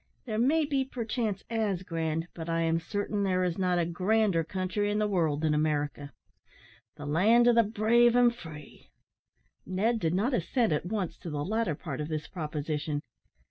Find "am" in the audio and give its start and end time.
2.61-2.79